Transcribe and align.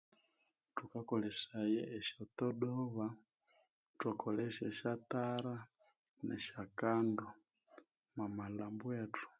Thukakolesaya 0.75 1.83
esya 1.97 2.23
todoba, 2.37 3.05
ithwakolesya 3.89 4.63
esya 4.71 4.93
tara 5.11 5.55
nesya 6.25 6.61
kando 6.79 7.27
omwa 8.13 8.25
malhambo 8.37 8.87
ethu. 9.01 9.25